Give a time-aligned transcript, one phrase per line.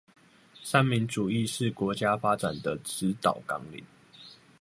[0.63, 3.83] 三民主義是國家發展的指導綱領